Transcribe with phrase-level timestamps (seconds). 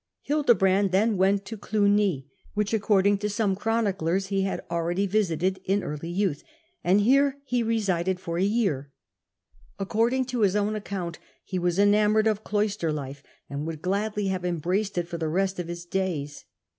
[0.23, 5.59] Hildebrand then went to Clugny (which accord ing to some chroniclers he had already visited
[5.63, 6.43] in early youth),
[6.83, 8.91] and here he resided for a year.
[9.77, 14.43] According to his own account he was enamoured of cloister life, and would gladly have
[14.43, 16.45] embraced it for the rest of his days.